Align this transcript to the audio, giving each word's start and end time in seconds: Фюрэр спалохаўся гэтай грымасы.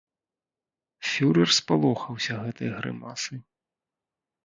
Фюрэр 1.09 1.49
спалохаўся 1.59 2.33
гэтай 2.49 2.69
грымасы. 2.81 3.35